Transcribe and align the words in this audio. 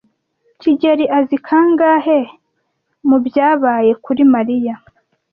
kigeli 0.61 1.05
azi 1.17 1.37
kangahe 1.47 2.19
mubyabaye 3.07 3.91
kuri 4.03 4.21
Mariya? 4.33 4.75